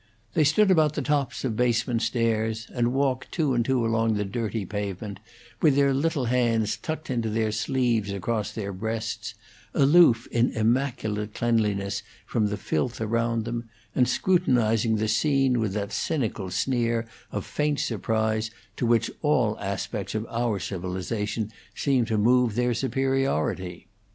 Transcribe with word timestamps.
They 0.33 0.43
stood 0.43 0.71
about 0.71 0.95
the 0.95 1.03
tops 1.03 1.45
of 1.45 1.55
basement 1.55 2.01
stairs, 2.01 2.65
and 2.73 2.91
walked 2.91 3.31
two 3.31 3.53
and 3.53 3.63
two 3.63 3.85
along 3.85 4.15
the 4.15 4.25
dirty 4.25 4.65
pavement, 4.65 5.19
with 5.61 5.75
their 5.75 5.93
little 5.93 6.25
hands 6.25 6.75
tucked 6.75 7.11
into 7.11 7.29
their 7.29 7.51
sleeves 7.51 8.11
across 8.11 8.51
their 8.51 8.73
breasts, 8.73 9.35
aloof 9.75 10.25
in 10.31 10.49
immaculate 10.53 11.35
cleanliness 11.35 12.01
from 12.25 12.47
the 12.47 12.57
filth 12.57 12.99
around 12.99 13.45
them, 13.45 13.69
and 13.93 14.07
scrutinizing 14.09 14.95
the 14.95 15.07
scene 15.07 15.59
with 15.59 15.73
that 15.73 15.93
cynical 15.93 16.49
sneer 16.49 17.05
of 17.31 17.45
faint 17.45 17.79
surprise 17.79 18.49
to 18.77 18.87
which 18.87 19.11
all 19.21 19.55
aspects 19.59 20.15
of 20.15 20.25
our 20.31 20.57
civilization 20.57 21.51
seem 21.75 22.05
to 22.05 22.17
move 22.17 22.55
their 22.55 22.73
superiority. 22.73 23.87